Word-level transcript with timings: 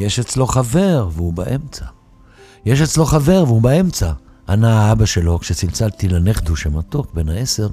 יש 0.00 0.18
אצלו 0.18 0.46
חבר 0.46 1.08
והוא 1.12 1.32
באמצע. 1.32 1.84
יש 2.64 2.80
אצלו 2.80 3.06
חבר 3.06 3.44
והוא 3.46 3.62
באמצע. 3.62 4.12
ענה 4.48 4.82
האבא 4.82 5.06
שלו 5.06 5.38
כשצלצלתי 5.38 6.08
לנכדוש 6.08 6.66
המתוק 6.66 7.14
בן 7.14 7.28
העשר 7.28 7.68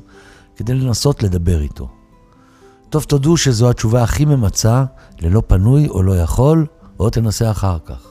כדי 0.55 0.73
לנסות 0.73 1.23
לדבר 1.23 1.61
איתו. 1.61 1.89
טוב, 2.89 3.03
תודו 3.03 3.37
שזו 3.37 3.69
התשובה 3.69 4.03
הכי 4.03 4.25
ממצה, 4.25 4.85
ללא 5.19 5.41
פנוי 5.47 5.87
או 5.87 6.03
לא 6.03 6.19
יכול, 6.19 6.65
או 6.99 7.09
תנסה 7.09 7.51
אחר 7.51 7.77
כך. 7.85 8.07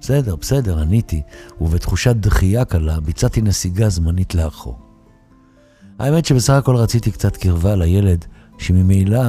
בסדר, 0.00 0.36
בסדר, 0.36 0.78
עניתי, 0.78 1.22
ובתחושת 1.60 2.16
דחייה 2.16 2.64
קלה 2.64 3.00
ביצעתי 3.00 3.42
נסיגה 3.42 3.88
זמנית 3.88 4.34
לאחור. 4.34 4.78
האמת 5.98 6.24
שבסך 6.24 6.52
הכל 6.52 6.76
רציתי 6.76 7.10
קצת 7.10 7.36
קרבה 7.36 7.76
לילד, 7.76 8.24
שממילא 8.58 9.22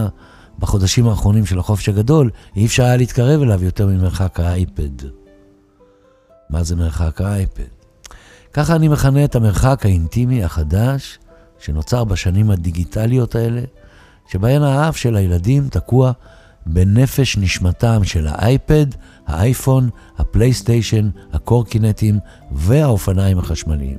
בחודשים 0.64 1.08
האחרונים 1.08 1.46
של 1.46 1.60
החופש 1.60 1.90
הגדול 1.90 2.30
אי 2.56 2.66
אפשר 2.66 2.84
היה 2.84 2.98
להתקרב 2.98 3.42
אליו 3.42 3.64
יותר 3.64 3.88
ממרחק 3.88 4.40
האייפד. 4.40 5.08
מה 6.50 6.64
זה 6.64 6.76
מרחק 6.76 7.22
האייפד? 7.22 7.64
ככה 8.54 8.76
אני 8.76 8.88
מכנה 8.88 9.26
את 9.26 9.36
המרחק 9.36 9.86
האינטימי 9.86 10.44
החדש 10.44 11.20
שנוצר 11.60 12.04
בשנים 12.04 12.52
הדיגיטליות 12.52 13.36
האלה, 13.36 13.62
שבהן 14.32 14.62
האף 14.62 14.98
של 14.98 15.16
הילדים 15.16 15.70
תקוע 15.70 16.12
בנפש 16.66 17.38
נשמתם 17.38 18.04
של 18.04 18.28
האייפד, 18.28 18.86
האייפון, 19.28 19.90
הפלייסטיישן, 20.18 21.10
הקורקינטים 21.34 22.20
והאופניים 22.52 23.40
החשמליים. 23.40 23.98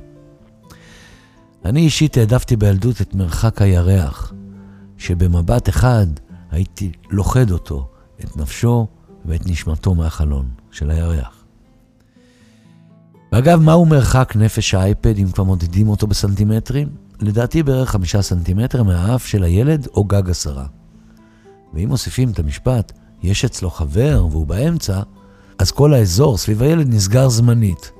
אני 1.65 1.81
אישית 1.81 2.17
העדפתי 2.17 2.55
בילדות 2.55 3.01
את 3.01 3.15
מרחק 3.15 3.61
הירח, 3.61 4.33
שבמבט 4.97 5.69
אחד 5.69 6.07
הייתי 6.55 6.91
לוכד 7.09 7.51
אותו, 7.51 7.87
את 8.19 8.37
נפשו 8.37 8.87
ואת 9.25 9.47
נשמתו 9.47 9.95
מהחלון 9.95 10.45
של 10.71 10.91
הירח. 10.91 11.43
ואגב, 13.31 13.61
מהו 13.61 13.85
מרחק 13.85 14.33
נפש 14.35 14.73
האייפד 14.73 15.17
אם 15.17 15.31
כבר 15.31 15.43
מודדים 15.43 15.89
אותו 15.89 16.07
בסנטימטרים? 16.07 16.87
לדעתי 17.21 17.63
בערך 17.63 17.89
חמישה 17.89 18.21
סנטימטר 18.21 18.83
מהאף 18.83 19.25
של 19.25 19.43
הילד 19.43 19.87
או 19.87 20.03
גג 20.03 20.29
עשרה. 20.29 20.65
ואם 21.73 21.89
מוסיפים 21.89 22.29
את 22.29 22.39
המשפט, 22.39 22.91
יש 23.23 23.45
אצלו 23.45 23.69
חבר 23.69 24.27
והוא 24.31 24.47
באמצע, 24.47 25.01
אז 25.59 25.71
כל 25.71 25.93
האזור 25.93 26.37
סביב 26.37 26.61
הילד 26.61 26.89
נסגר 26.89 27.29
זמנית. 27.29 27.91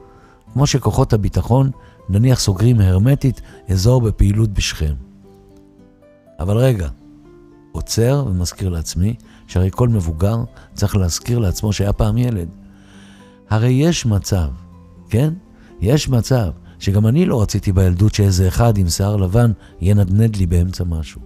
כמו 0.53 0.67
שכוחות 0.67 1.14
הביטחון 1.14 1.72
נניח 2.09 2.39
סוגרים 2.39 2.81
הרמטית 2.81 3.42
אזור 3.70 4.02
בפעילות 4.02 4.50
בשכם. 4.50 4.94
אבל 6.39 6.58
רגע, 6.58 6.89
עוצר 7.76 8.26
ומזכיר 8.28 8.70
לעצמי 8.70 9.16
שהרי 9.48 9.70
כל 9.72 9.90
מבוגר 9.90 10.38
צריך 10.73 10.95
להזכיר 10.95 11.40
לעצמו 11.40 11.73
שהיה 11.73 11.94
פעם 11.94 12.17
ילד. 12.17 12.48
הרי 13.50 13.70
יש 13.70 14.06
מצב, 14.06 14.48
כן? 15.09 15.34
יש 15.82 16.09
מצב 16.09 16.52
שגם 16.80 17.08
אני 17.08 17.26
לא 17.26 17.42
רציתי 17.42 17.72
בילדות 17.72 18.14
שאיזה 18.14 18.48
אחד 18.48 18.78
עם 18.78 18.90
שיער 18.90 19.16
לבן 19.16 19.52
ינדנד 19.82 20.36
לי 20.36 20.45
באמצע 20.45 20.84
משהו. 20.84 21.22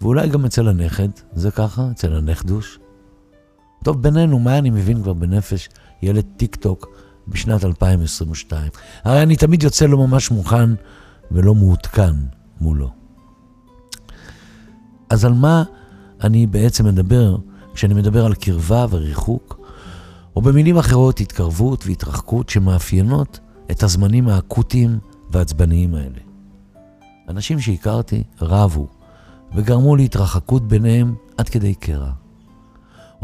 ואולי 0.00 0.28
גם 0.28 0.44
אצל 0.44 0.68
הנכד, 0.68 1.08
זה 1.32 1.50
ככה, 1.50 1.90
אצל 1.90 2.14
הנכדוש. 2.14 2.78
טוב, 3.84 4.02
בינינו, 4.02 4.38
מה 4.38 4.58
אני 4.58 4.70
מבין 4.70 5.02
כבר 5.02 5.12
בנפש 5.12 5.68
ילד 6.02 6.24
טיק 6.36 6.56
טוק 6.56 6.86
בשנת 7.28 7.64
2022? 7.64 8.70
הרי 9.04 9.22
אני 9.22 9.36
תמיד 9.36 9.62
יוצא 9.62 9.86
לא 9.86 9.98
ממש 9.98 10.30
מוכן 10.30 10.70
ולא 11.30 11.54
מעודכן 11.54 12.14
מולו. 12.60 12.99
אז 15.10 15.24
על 15.24 15.32
מה 15.32 15.62
אני 16.24 16.46
בעצם 16.46 16.86
מדבר 16.86 17.36
כשאני 17.74 17.94
מדבר 17.94 18.26
על 18.26 18.34
קרבה 18.34 18.86
וריחוק, 18.90 19.60
או 20.36 20.42
במילים 20.42 20.78
אחרות 20.78 21.20
התקרבות 21.20 21.86
והתרחקות 21.86 22.48
שמאפיינות 22.48 23.40
את 23.70 23.82
הזמנים 23.82 24.28
האקוטיים 24.28 24.98
והעצבניים 25.30 25.94
האלה. 25.94 26.18
אנשים 27.28 27.60
שהכרתי 27.60 28.22
רבו 28.40 28.86
וגרמו 29.54 29.96
להתרחקות 29.96 30.68
ביניהם 30.68 31.14
עד 31.38 31.48
כדי 31.48 31.74
קרע. 31.74 32.10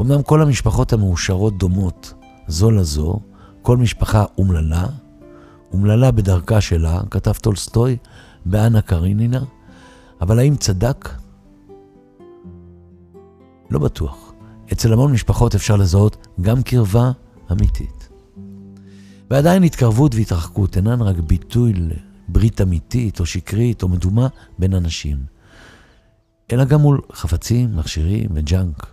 אמנם 0.01 0.23
כל 0.23 0.43
המשפחות 0.43 0.93
המאושרות 0.93 1.59
דומות 1.59 2.15
זו 2.49 2.71
לזו, 2.71 3.21
כל 3.63 3.77
משפחה 3.77 4.25
אומללה, 4.39 4.87
אומללה 5.73 6.11
בדרכה 6.11 6.61
שלה, 6.61 7.01
כתב 7.11 7.33
טולסטוי 7.33 7.97
באנה 8.47 8.81
קרינינה, 8.81 9.41
אבל 10.21 10.39
האם 10.39 10.57
צדק? 10.57 11.09
לא 13.71 13.79
בטוח. 13.79 14.33
אצל 14.73 14.93
המון 14.93 15.13
משפחות 15.13 15.55
אפשר 15.55 15.77
לזהות 15.77 16.27
גם 16.41 16.63
קרבה 16.63 17.13
אמיתית. 17.53 18.09
ועדיין 19.31 19.63
התקרבות 19.63 20.15
והתרחקות 20.15 20.77
אינן 20.77 21.01
רק 21.01 21.17
ביטוי 21.17 21.73
לברית 22.29 22.61
אמיתית 22.61 23.21
או 23.21 23.27
שקרית 23.27 23.83
או 23.83 23.89
מדומה 23.89 24.29
בין 24.59 24.75
אנשים, 24.75 25.17
אלא 26.53 26.65
גם 26.65 26.81
מול 26.81 27.01
חפצים, 27.13 27.77
מכשירים 27.77 28.31
וג'אנק. 28.35 28.87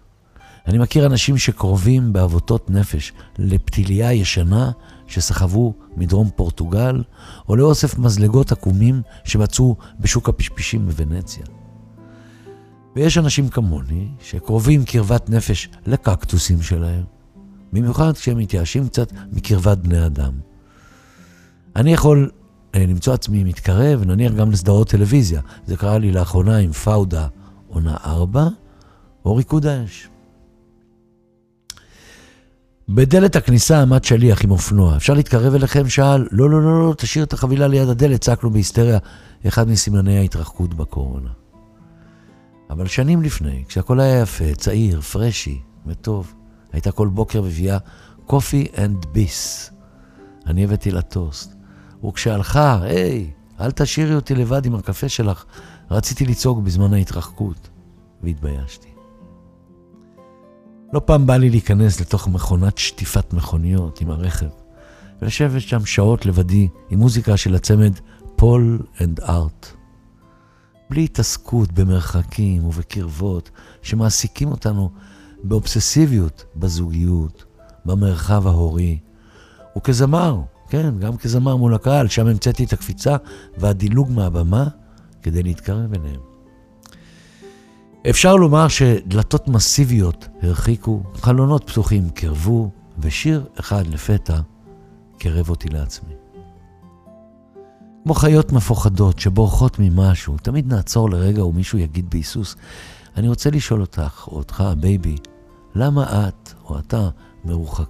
אני 0.68 0.78
מכיר 0.78 1.06
אנשים 1.06 1.38
שקרובים 1.38 2.14
בעבותות 2.14 2.70
נפש 2.70 3.14
לפתיליה 3.38 4.14
ישנה 4.14 4.72
שסחבו 5.08 5.74
מדרום 5.98 6.30
פורטוגל, 6.36 7.04
או 7.50 7.56
לאוסף 7.56 7.98
מזלגות 7.98 8.52
עקומים 8.52 9.02
שמצאו 9.24 9.76
בשוק 10.00 10.30
הפשפישים 10.30 10.86
בוונציה. 10.86 11.46
ויש 12.96 13.18
אנשים 13.18 13.50
כמוני 13.50 14.08
שקרובים 14.22 14.86
קרבת 14.86 15.30
נפש 15.30 15.70
לקקטוסים 15.86 16.62
שלהם, 16.62 17.04
במיוחד 17.74 18.14
כשהם 18.14 18.38
מתייאשים 18.38 18.88
קצת 18.88 19.12
מקרבת 19.32 19.78
בני 19.78 20.06
אדם. 20.06 20.32
אני 21.76 21.94
יכול 21.94 22.30
אה, 22.76 22.86
למצוא 22.86 23.14
עצמי 23.14 23.44
מתקרב, 23.44 24.04
נניח 24.04 24.34
גם 24.34 24.52
לסדרות 24.52 24.90
טלוויזיה. 24.90 25.42
זה 25.66 25.78
קרה 25.78 25.98
לי 25.98 26.12
לאחרונה 26.12 26.58
עם 26.58 26.72
פאודה 26.72 27.28
עונה 27.68 27.98
4, 28.06 28.48
או 29.26 29.36
ריקוד 29.36 29.66
האש. 29.66 30.08
בדלת 32.90 33.36
הכניסה 33.36 33.82
עמד 33.82 34.04
שליח 34.04 34.44
עם 34.44 34.52
אופנוע. 34.52 34.96
אפשר 34.96 35.14
להתקרב 35.14 35.54
אליכם? 35.54 35.90
שאל, 35.90 36.28
לא, 36.32 36.50
לא, 36.50 36.62
לא, 36.62 36.88
לא, 36.90 36.94
תשאיר 36.98 37.24
את 37.24 37.34
החבילה 37.34 37.68
ליד 37.68 37.90
הדלת, 37.90 38.22
צעקנו 38.22 38.50
בהיסטריה, 38.50 38.98
אחד 39.48 39.68
מסימני 39.68 40.18
ההתרחקות 40.18 40.74
בקורונה. 40.74 41.30
אבל 42.70 42.88
שנים 42.88 43.22
לפני, 43.22 43.64
כשהכול 43.68 44.00
היה 44.00 44.22
יפה, 44.22 44.56
צעיר, 44.56 45.02
פרשי 45.02 45.62
וטוב, 45.86 46.34
הייתה 46.74 46.92
כל 46.92 47.08
בוקר 47.08 47.42
מביאה 47.42 47.78
קופי 48.26 48.68
אנד 48.78 49.06
ביס. 49.06 49.72
אני 50.46 50.64
הבאתי 50.64 50.92
לה 50.92 51.02
טוסט. 51.02 51.54
וכשהלכה, 52.06 52.80
היי, 52.82 53.32
אל 53.60 53.72
תשאירי 53.72 54.16
אותי 54.16 54.36
לבד 54.36 54.66
עם 54.66 54.76
הקפה 54.76 55.10
שלך, 55.10 55.46
רציתי 55.92 56.26
לצעוק 56.26 56.60
בזמן 56.60 56.94
ההתרחקות, 56.94 57.70
והתביישתי. 58.24 58.90
לא 60.94 61.02
פעם 61.06 61.26
בא 61.26 61.38
לי 61.38 61.50
להיכנס 61.50 62.02
לתוך 62.02 62.28
מכונת 62.28 62.78
שטיפת 62.78 63.34
מכוניות 63.34 64.02
עם 64.02 64.10
הרכב, 64.10 64.50
ולשבת 65.22 65.62
שם 65.62 65.86
שעות 65.86 66.26
לבדי 66.26 66.68
עם 66.90 67.00
מוזיקה 67.00 67.38
של 67.38 67.56
הצמד 67.56 67.94
פול 68.36 68.80
אנד 69.02 69.20
ארט. 69.20 69.74
בלי 70.94 71.04
התעסקות 71.04 71.72
במרחקים 71.72 72.66
ובקרבות 72.66 73.50
שמעסיקים 73.82 74.52
אותנו 74.52 74.90
באובססיביות 75.44 76.46
בזוגיות, 76.56 77.46
במרחב 77.86 78.48
ההורי. 78.48 79.00
וכזמר, 79.78 80.42
כן, 80.70 81.00
גם 81.00 81.18
כזמר 81.18 81.56
מול 81.56 81.74
הקהל, 81.74 82.08
שם 82.08 82.28
המצאתי 82.28 82.64
את 82.64 82.74
הקפיצה 82.74 83.16
והדילוג 83.58 84.12
מהבמה 84.12 84.68
כדי 85.22 85.44
להתקרב 85.44 85.94
אליהם. 85.94 86.22
אפשר 88.10 88.36
לומר 88.36 88.68
שדלתות 88.68 89.48
מסיביות 89.48 90.28
הרחיקו, 90.42 91.04
חלונות 91.16 91.64
פתוחים 91.70 92.10
קרבו, 92.10 92.70
ושיר 93.00 93.46
אחד 93.60 93.88
לפתע 93.88 94.40
קרב 95.20 95.50
אותי 95.50 95.70
לעצמי. 95.70 96.23
כמו 98.04 98.14
חיות 98.14 98.52
מפוחדות 98.52 99.20
שבורחות 99.20 99.80
ממשהו, 99.80 100.38
תמיד 100.38 100.74
נעצור 100.74 101.10
לרגע 101.10 101.46
ומישהו 101.46 101.78
יגיד 101.78 102.10
בהיסוס, 102.10 102.56
אני 103.18 103.28
רוצה 103.30 103.50
לשאול 103.50 103.82
אותך, 103.82 104.28
או 104.28 104.38
אותך, 104.38 104.64
baby, 104.80 105.16
למה 105.76 106.28
את 106.28 106.50
או 106.66 106.80
אתה 106.80 107.10
מרוחק, 107.46 107.90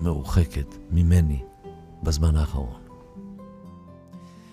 מרוחקת 0.00 0.74
ממני 0.90 1.42
בזמן 2.02 2.36
האחרון? 2.36 2.80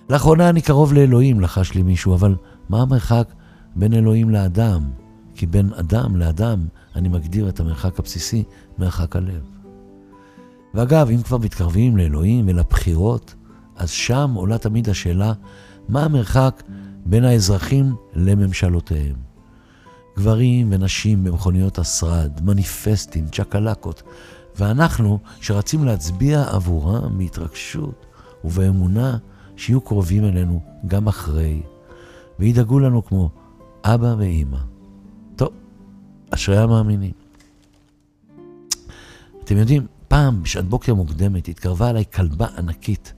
לאחרונה 0.10 0.50
אני 0.50 0.62
קרוב 0.62 0.94
לאלוהים, 0.94 1.40
לחש 1.40 1.74
לי 1.74 1.84
מישהו, 1.84 2.14
אבל 2.14 2.36
מה 2.70 2.82
המרחק 2.82 3.34
בין 3.76 3.94
אלוהים 3.94 4.30
לאדם? 4.30 4.84
כי 5.36 5.46
בין 5.46 5.74
אדם 5.74 6.16
לאדם 6.16 6.66
אני 6.96 7.10
מגדיר 7.10 7.50
את 7.50 7.60
המרחק 7.60 8.00
הבסיסי 8.00 8.44
מרחק 8.78 9.16
הלב. 9.16 9.42
ואגב, 10.74 11.10
אם 11.10 11.22
כבר 11.22 11.38
מתקרבים 11.38 11.98
לאלוהים 11.98 12.48
ולבחירות, 12.48 13.36
אז 13.82 13.90
שם 13.90 14.32
עולה 14.36 14.58
תמיד 14.58 14.90
השאלה, 14.90 15.34
מה 15.90 16.04
המרחק 16.04 16.64
בין 17.06 17.24
האזרחים 17.24 17.96
לממשלותיהם? 18.14 19.16
גברים 20.18 20.68
ונשים 20.72 21.24
במכוניות 21.24 21.80
השרד, 21.80 22.32
מניפסטים, 22.44 23.28
צ'קלקות, 23.28 24.04
ואנחנו 24.56 25.20
שרצים 25.42 25.86
להצביע 25.86 26.44
עבורם 26.52 27.18
בהתרגשות 27.18 28.06
ובאמונה 28.44 29.18
שיהיו 29.56 29.82
קרובים 29.82 30.26
אלינו 30.26 30.62
גם 30.88 31.08
אחרי, 31.08 31.62
וידאגו 32.40 32.80
לנו 32.80 33.06
כמו 33.06 33.30
אבא 33.84 34.16
ואימא. 34.18 34.60
טוב, 35.36 35.50
אשרי 36.30 36.58
המאמינים. 36.58 37.14
אתם 39.44 39.58
יודעים, 39.58 39.88
פעם, 40.08 40.44
בשעת 40.44 40.66
בוקר 40.66 40.94
מוקדמת, 40.94 41.48
התקרבה 41.48 41.90
אליי 41.90 42.04
כלבה 42.14 42.48
ענקית, 42.58 43.14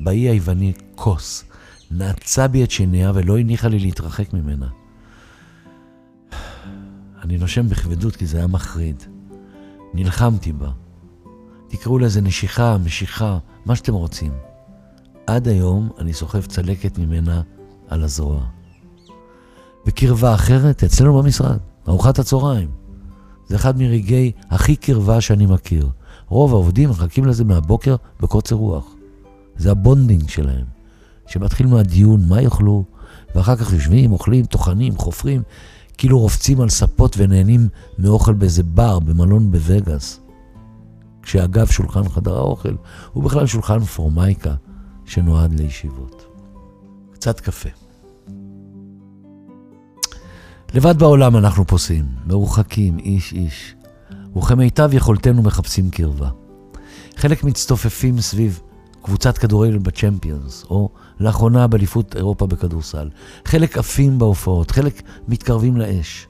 באי 0.00 0.18
היווני 0.18 0.72
כוס, 0.94 1.44
נעצה 1.90 2.48
בי 2.48 2.64
את 2.64 2.70
שיניה 2.70 3.12
ולא 3.14 3.38
הניחה 3.38 3.68
לי 3.68 3.78
להתרחק 3.78 4.32
ממנה. 4.32 4.68
אני 7.22 7.38
נושם 7.38 7.68
בכבדות 7.68 8.16
כי 8.16 8.26
זה 8.26 8.38
היה 8.38 8.46
מחריד. 8.46 9.02
נלחמתי 9.94 10.52
בה. 10.52 10.70
תקראו 11.68 11.98
לזה 11.98 12.20
נשיכה, 12.20 12.76
משיכה, 12.84 13.38
מה 13.64 13.76
שאתם 13.76 13.94
רוצים. 13.94 14.32
עד 15.26 15.48
היום 15.48 15.90
אני 15.98 16.12
סוחב 16.12 16.46
צלקת 16.46 16.98
ממנה 16.98 17.42
על 17.88 18.02
הזרוע. 18.02 18.40
בקרבה 19.86 20.34
אחרת, 20.34 20.84
אצלנו 20.84 21.22
במשרד, 21.22 21.58
ארוחת 21.88 22.18
הצהריים. 22.18 22.70
זה 23.48 23.56
אחד 23.56 23.78
מרגעי 23.78 24.32
הכי 24.50 24.76
קרבה 24.76 25.20
שאני 25.20 25.46
מכיר. 25.46 25.88
רוב 26.28 26.52
העובדים 26.52 26.90
מחכים 26.90 27.24
לזה 27.24 27.44
מהבוקר 27.44 27.96
בקוצר 28.20 28.56
רוח. 28.56 28.94
זה 29.56 29.70
ה 29.70 29.77
bonding 29.77 30.28
שלהם, 30.28 30.64
שמתחיל 31.26 31.66
מהדיון 31.66 32.28
מה 32.28 32.42
יאכלו, 32.42 32.84
ואחר 33.34 33.56
כך 33.56 33.72
יושבים, 33.72 34.12
אוכלים, 34.12 34.44
טוחנים, 34.44 34.96
חופרים, 34.96 35.42
כאילו 35.98 36.18
רובצים 36.18 36.60
על 36.60 36.68
ספות 36.68 37.14
ונהנים 37.18 37.68
מאוכל 37.98 38.34
באיזה 38.34 38.62
בר 38.62 38.98
במלון 38.98 39.50
בווגאס. 39.50 40.20
כשאגב 41.22 41.66
שולחן 41.66 42.08
חדר 42.08 42.36
האוכל 42.36 42.74
הוא 43.12 43.24
בכלל 43.24 43.46
שולחן 43.46 43.80
פורמייקה 43.80 44.54
שנועד 45.04 45.60
לישיבות. 45.60 46.26
קצת 47.12 47.40
קפה. 47.40 47.68
לבד 50.74 50.98
בעולם 50.98 51.36
אנחנו 51.36 51.66
פוסעים, 51.66 52.04
מרוחקים, 52.26 52.98
איש 52.98 53.32
איש, 53.32 53.74
וכמיטב 54.36 54.90
יכולתנו 54.94 55.42
מחפשים 55.42 55.90
קרבה. 55.90 56.30
חלק 57.16 57.44
מצטופפים 57.44 58.20
סביב 58.20 58.60
קבוצת 59.02 59.38
כדורגל 59.38 59.78
בצ'מפיונס, 59.78 60.64
או 60.70 60.88
לאחרונה 61.20 61.66
באליפות 61.66 62.16
אירופה 62.16 62.46
בכדורסל. 62.46 63.08
חלק 63.44 63.78
עפים 63.78 64.18
בהופעות, 64.18 64.70
חלק 64.70 65.02
מתקרבים 65.28 65.76
לאש. 65.76 66.26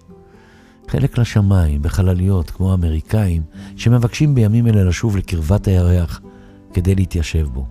חלק 0.89 1.19
לשמיים, 1.19 1.83
בחלליות, 1.83 2.51
כמו 2.51 2.71
האמריקאים, 2.71 3.43
שמבקשים 3.77 4.35
בימים 4.35 4.67
אלה 4.67 4.85
לשוב 4.85 5.17
לקרבת 5.17 5.69
הירח 5.69 6.21
כדי 6.73 6.95
להתיישב 6.95 7.47
בו. 7.53 7.67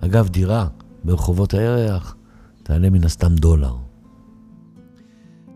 אגב, 0.00 0.28
דירה 0.28 0.66
ברחובות 1.04 1.54
הירח 1.54 2.16
תעלה 2.62 2.90
מן 2.90 3.04
הסתם 3.04 3.34
דולר. 3.34 3.74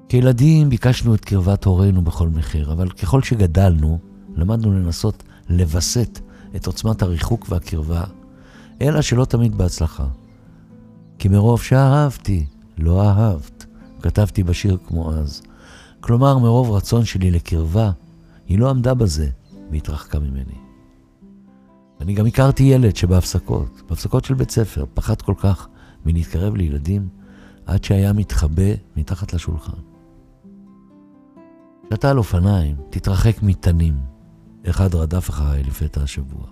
כילדים 0.08 0.68
ביקשנו 0.68 1.14
את 1.14 1.24
קרבת 1.24 1.64
הורינו 1.64 2.02
בכל 2.02 2.28
מחיר, 2.28 2.72
אבל 2.72 2.90
ככל 2.90 3.22
שגדלנו, 3.22 3.98
למדנו 4.36 4.72
לנסות 4.72 5.22
לווסת 5.48 6.20
את 6.56 6.66
עוצמת 6.66 7.02
הריחוק 7.02 7.46
והקרבה, 7.48 8.04
אלא 8.80 9.02
שלא 9.02 9.24
תמיד 9.24 9.54
בהצלחה. 9.58 10.06
כי 11.18 11.28
מרוב 11.28 11.62
שאהבתי, 11.62 12.46
לא 12.78 13.02
אהבת, 13.02 13.66
כתבתי 14.02 14.42
בשיר 14.42 14.78
כמו 14.86 15.12
אז. 15.12 15.42
כלומר, 16.00 16.38
מרוב 16.38 16.70
רצון 16.70 17.04
שלי 17.04 17.30
לקרבה, 17.30 17.90
היא 18.46 18.58
לא 18.58 18.70
עמדה 18.70 18.94
בזה 18.94 19.28
והתרחקה 19.70 20.18
ממני. 20.18 20.58
אני 22.00 22.14
גם 22.14 22.26
הכרתי 22.26 22.62
ילד 22.62 22.96
שבהפסקות, 22.96 23.82
בהפסקות 23.88 24.24
של 24.24 24.34
בית 24.34 24.50
ספר, 24.50 24.84
פחד 24.94 25.22
כל 25.22 25.34
כך 25.36 25.68
מלהתקרב 26.06 26.56
לילדים, 26.56 27.08
עד 27.66 27.84
שהיה 27.84 28.12
מתחבא 28.12 28.72
מתחת 28.96 29.32
לשולחן. 29.34 29.78
כשאתה 31.88 32.10
על 32.10 32.18
אופניים, 32.18 32.76
תתרחק 32.90 33.42
מתנים. 33.42 33.94
אחד 34.70 34.94
רדף 34.94 35.30
אחריי 35.30 35.62
לפתע 35.62 36.02
השבוע. 36.02 36.46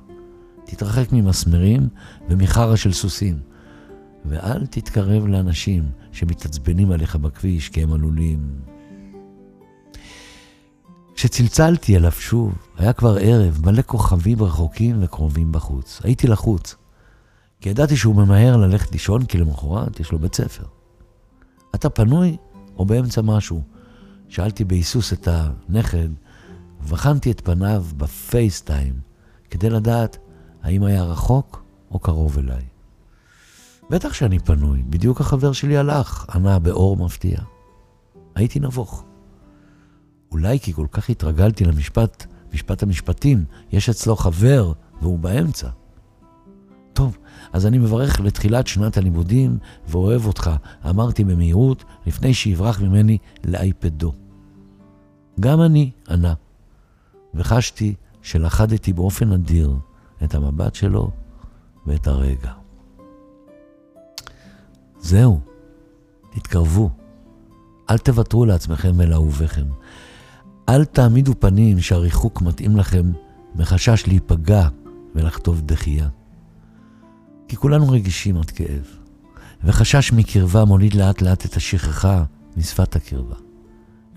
תתרחק 0.64 1.12
ממסמרים 1.12 1.88
ומחרא 2.28 2.76
של 2.76 2.92
סוסים. 2.92 3.38
ואל 4.24 4.66
תתקרב 4.66 5.26
לאנשים 5.26 5.90
שמתעצבנים 6.12 6.90
עליך 6.90 7.16
בכביש 7.16 7.68
כי 7.68 7.82
הם 7.82 7.92
עלולים. 7.92 8.60
כשצלצלתי 11.14 11.96
אליו 11.96 12.12
שוב, 12.12 12.54
היה 12.76 12.92
כבר 12.92 13.16
ערב, 13.20 13.60
מלא 13.64 13.82
כוכבים 13.86 14.42
רחוקים 14.42 15.02
וקרובים 15.02 15.52
בחוץ. 15.52 16.00
הייתי 16.04 16.26
לחוץ, 16.26 16.76
כי 17.60 17.68
ידעתי 17.68 17.96
שהוא 17.96 18.14
ממהר 18.14 18.56
ללכת 18.56 18.92
לישון, 18.92 19.24
כי 19.24 19.38
למחרת 19.38 20.00
יש 20.00 20.12
לו 20.12 20.18
בית 20.18 20.34
ספר. 20.34 20.64
אתה 21.74 21.90
פנוי 21.90 22.36
או 22.76 22.84
באמצע 22.84 23.22
משהו? 23.22 23.62
שאלתי 24.28 24.64
בהיסוס 24.64 25.12
את 25.12 25.28
הנכד, 25.28 26.08
ובחנתי 26.82 27.30
את 27.30 27.40
פניו 27.40 27.84
בפייסטיים, 27.96 28.92
כדי 29.50 29.70
לדעת 29.70 30.18
האם 30.62 30.82
היה 30.82 31.04
רחוק 31.04 31.62
או 31.90 31.98
קרוב 31.98 32.38
אליי. 32.38 32.62
בטח 33.90 34.12
שאני 34.12 34.38
פנוי, 34.38 34.82
בדיוק 34.82 35.20
החבר 35.20 35.52
שלי 35.52 35.76
הלך, 35.76 36.26
ענה 36.34 36.58
באור 36.58 36.96
מפתיע. 36.96 37.38
הייתי 38.34 38.60
נבוך. 38.60 39.04
אולי 40.32 40.60
כי 40.60 40.72
כל 40.72 40.86
כך 40.92 41.10
התרגלתי 41.10 41.64
למשפט, 41.64 42.26
משפט 42.52 42.82
המשפטים, 42.82 43.44
יש 43.72 43.88
אצלו 43.88 44.16
חבר 44.16 44.72
והוא 45.00 45.18
באמצע. 45.18 45.68
טוב, 46.92 47.18
אז 47.52 47.66
אני 47.66 47.78
מברך 47.78 48.20
לתחילת 48.20 48.66
שנת 48.66 48.96
הלימודים 48.96 49.58
ואוהב 49.88 50.26
אותך, 50.26 50.50
אמרתי 50.90 51.24
במהירות, 51.24 51.84
לפני 52.06 52.34
שיברח 52.34 52.80
ממני 52.80 53.18
לאייפדו. 53.44 54.12
גם 55.40 55.62
אני, 55.62 55.90
ענה, 56.08 56.34
וחשתי 57.34 57.94
שלכדתי 58.22 58.92
באופן 58.92 59.32
אדיר 59.32 59.76
את 60.24 60.34
המבט 60.34 60.74
שלו 60.74 61.10
ואת 61.86 62.06
הרגע. 62.06 62.52
זהו, 65.00 65.40
תתקרבו. 66.30 66.90
אל 67.90 67.98
תוותרו 67.98 68.44
לעצמכם 68.44 68.92
ולאהוביכם. 68.96 69.66
אל 70.68 70.84
תעמידו 70.84 71.32
פנים 71.40 71.80
שהריחוק 71.80 72.42
מתאים 72.42 72.76
לכם 72.76 73.12
מחשש 73.54 74.06
להיפגע 74.06 74.68
ולחטוף 75.14 75.60
דחייה. 75.60 76.08
כי 77.48 77.56
כולנו 77.56 77.88
רגישים 77.88 78.36
עד 78.36 78.50
כאב, 78.50 78.84
וחשש 79.64 80.12
מקרבה 80.12 80.64
מוליד 80.64 80.94
לאט 80.94 81.22
לאט 81.22 81.46
את 81.46 81.56
השכחה 81.56 82.24
משפת 82.56 82.96
הקרבה. 82.96 83.36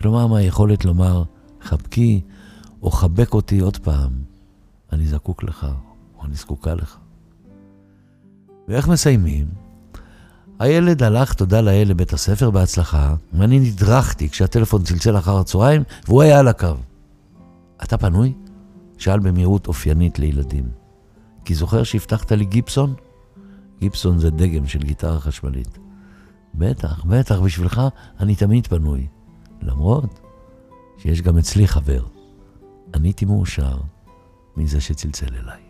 כלומר, 0.01 0.27
מהיכולת 0.27 0.85
לומר, 0.85 1.24
חבקי 1.62 2.21
או 2.81 2.91
חבק 2.91 3.33
אותי 3.33 3.59
עוד 3.59 3.77
פעם, 3.77 4.12
אני 4.93 5.07
זקוק 5.07 5.43
לך, 5.43 5.67
אני 6.24 6.36
זקוקה 6.36 6.74
לך. 6.74 6.98
ואיך 8.67 8.88
מסיימים? 8.88 9.48
הילד 10.60 11.03
הלך, 11.03 11.34
תודה 11.34 11.62
לאל, 11.62 11.88
לבית 11.88 12.13
הספר 12.13 12.50
בהצלחה, 12.51 13.15
ואני 13.34 13.60
נדרכתי 13.60 14.29
כשהטלפון 14.29 14.84
צלצל 14.84 15.17
אחר 15.17 15.38
הצהריים, 15.38 15.84
והוא 16.07 16.22
היה 16.22 16.39
על 16.39 16.48
הקו. 16.48 16.75
אתה 17.84 17.98
פנוי? 17.98 18.34
שאל 18.98 19.19
במהירות 19.19 19.67
אופיינית 19.67 20.19
לילדים. 20.19 20.69
כי 21.45 21.55
זוכר 21.55 21.84
שהבטחת 21.84 22.31
לי 22.31 22.45
גיפסון? 22.45 22.93
גיפסון 23.79 24.19
זה 24.19 24.29
דגם 24.29 24.67
של 24.67 24.79
גיטרה 24.79 25.19
חשמלית. 25.19 25.77
בטח, 26.53 27.05
בטח, 27.05 27.39
בשבילך 27.39 27.81
אני 28.19 28.36
תמיד 28.36 28.67
פנוי. 28.67 29.07
למרות 29.62 30.19
שיש 30.98 31.22
גם 31.22 31.38
אצלי 31.38 31.67
חבר. 31.67 32.03
אני 32.93 33.07
הייתי 33.07 33.25
מאושר 33.25 33.77
מזה 34.57 34.81
שצלצל 34.81 35.36
אליי. 35.43 35.64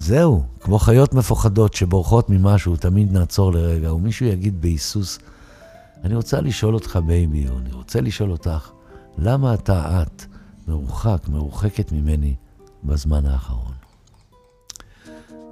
זהו, 0.00 0.42
כמו 0.60 0.78
חיות 0.78 1.14
מפוחדות 1.14 1.74
שבורחות 1.74 2.30
ממשהו, 2.30 2.76
תמיד 2.76 3.12
נעצור 3.12 3.52
לרגע, 3.52 3.94
ומישהו 3.94 4.26
יגיד 4.26 4.60
בהיסוס, 4.60 5.18
אני 6.04 6.14
רוצה 6.14 6.40
לשאול 6.40 6.74
אותך, 6.74 6.98
baby, 7.06 7.48
או 7.48 7.58
אני 7.58 7.72
רוצה 7.72 8.00
לשאול 8.00 8.30
אותך, 8.30 8.70
למה 9.18 9.54
אתה, 9.54 10.02
את, 10.02 10.24
מרוחק, 10.68 11.28
מרוחקת 11.28 11.92
ממני 11.92 12.34
בזמן 12.84 13.26
האחרון? 13.26 13.72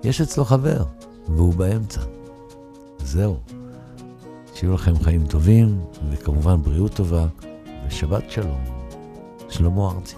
יש 0.05 0.21
אצלו 0.21 0.45
חבר, 0.45 0.85
והוא 1.28 1.55
באמצע. 1.55 2.00
זהו. 2.99 3.37
שיהיו 4.55 4.75
לכם 4.75 4.99
חיים 4.99 5.26
טובים, 5.26 5.81
וכמובן 6.11 6.62
בריאות 6.62 6.95
טובה, 6.95 7.26
ושבת 7.88 8.31
שלום. 8.31 8.64
שלמה 9.49 9.90
ארצי. 9.90 10.17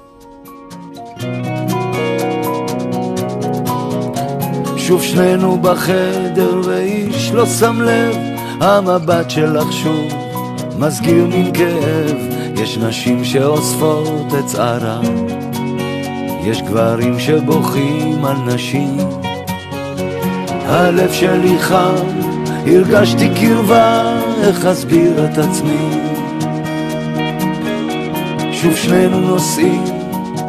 שוב 4.86 5.02
שנינו 5.02 5.58
בחדר 5.62 6.60
ואיש 6.64 7.32
לא 7.32 7.46
שם 7.46 7.80
לב, 7.80 8.16
המבט 8.60 9.30
שלך 9.30 9.72
שוב 9.72 10.12
מסגיר 10.78 11.26
מן 11.26 11.52
כאב, 11.54 12.16
יש 12.56 12.78
נשים 12.78 13.24
שאוספות 13.24 14.34
את 14.38 14.48
שערה, 14.48 15.00
יש 16.44 16.62
גברים 16.62 17.18
שבוכים 17.18 18.24
על 18.24 18.36
נשים. 18.36 18.96
הלב 20.66 21.12
שלי 21.12 21.58
חם, 21.58 21.94
הרגשתי 22.66 23.28
קרבה, 23.40 24.20
איך 24.42 24.64
אסביר 24.64 25.24
את 25.24 25.38
עצמי? 25.38 25.90
שוב 28.52 28.76
שנינו 28.76 29.20
נוסעים, 29.20 29.84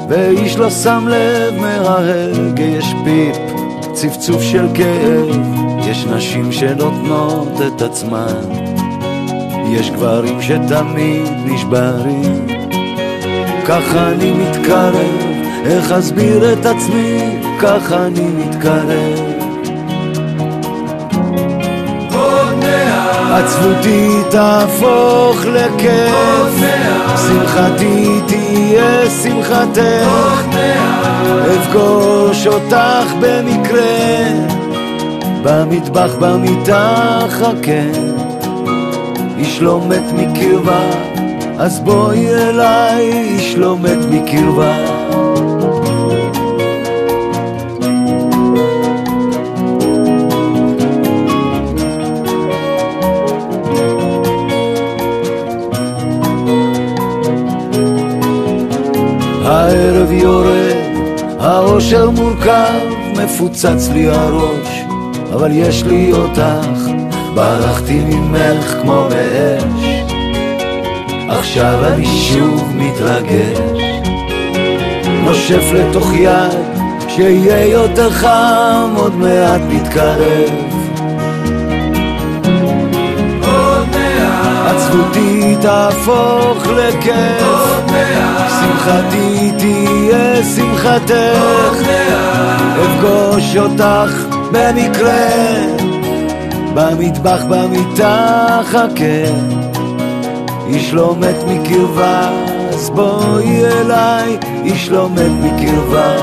ואיש 0.10 0.58
לא 0.58 0.70
שם 0.70 1.08
לב 1.08 1.62
מההגה 1.62 2.64
יש 2.64 2.94
פיפ, 3.04 3.51
צפצוף 4.02 4.42
של 4.42 4.68
כאב, 4.74 5.30
יש 5.80 6.06
נשים 6.06 6.52
שנותנות 6.52 7.48
את 7.68 7.82
עצמן. 7.82 8.42
יש 9.72 9.92
גברים 9.92 10.42
שתמיד 10.42 11.32
נשברים. 11.46 12.48
ככה 13.66 14.12
אני 14.12 14.32
מתקרב, 14.32 15.22
איך 15.66 15.92
אסביר 15.92 16.54
את 16.54 16.66
עצמי, 16.66 17.42
ככה 17.62 18.06
אני 18.06 18.26
מתקרב. 18.38 19.20
עצבותי 23.32 24.10
תהפוך 24.32 25.46
לכיף, 25.46 26.81
שמחתי 27.18 28.20
תהיה 28.28 29.10
שמחתך, 29.24 30.46
אפגוש 31.56 32.48
אותך 32.48 33.14
במקרה, 33.22 34.28
במטבח 35.44 36.16
במיטה 36.20 37.20
חכה. 37.30 38.12
איש 39.38 39.62
לא 39.62 39.82
מת 39.88 40.14
מקרבה, 40.14 40.90
אז 41.60 41.80
בואי 41.80 42.28
אליי, 42.36 43.12
איש 43.12 43.56
לא 43.56 43.78
מת 43.78 44.06
מקרבה. 44.10 45.01
האושר 61.72 62.10
מורכב, 62.10 62.90
מפוצץ 63.18 63.90
לי 63.94 64.08
הראש, 64.10 64.82
אבל 65.34 65.52
יש 65.54 65.84
לי 65.84 66.12
אותך, 66.14 66.90
ברחתי 67.36 68.00
ממך 68.00 68.76
כמו 68.82 69.08
באש, 69.10 69.86
עכשיו 71.30 71.88
אני 71.88 72.06
שוב 72.06 72.74
מתרגש, 72.76 73.58
נושף 75.24 75.72
לתוך 75.74 76.14
יד, 76.14 76.60
שיהיה 77.08 77.66
יותר 77.66 78.12
חם, 78.12 78.94
עוד 78.96 79.16
מעט 79.16 79.62
מתקרב. 79.70 80.71
עצבותי 84.72 85.56
תהפוך 85.62 86.68
לכיף, 86.68 87.48
שמחתי 88.48 89.52
תהיה 89.58 90.44
שמחתך, 90.56 91.92
אפגוש 92.86 93.58
אותך 93.58 94.38
במקרה. 94.52 95.82
במטבח 96.74 97.44
במיטה 97.50 98.60
חכה 98.64 99.26
איש 100.68 100.94
לא 100.94 101.16
מת 101.20 101.36
מקרבה 101.48 102.30
אז 102.70 102.90
בואי 102.90 103.66
אליי. 103.66 104.38
איש 104.66 104.90
לא 104.90 105.10
מת 105.10 105.32
מקרבה 105.44 106.16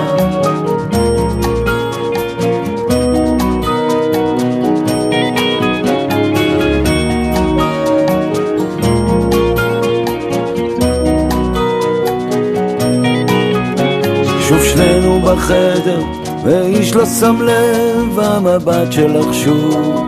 בחדר 15.48 16.02
ואיש 16.44 16.94
לא 16.94 17.06
שם 17.06 17.42
לב 17.42 18.18
המבט 18.18 18.92
שלך 18.92 19.34
שוב. 19.34 20.06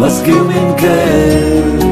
מזכיר 0.00 0.44
מן 0.44 0.78
כאב 0.78 1.89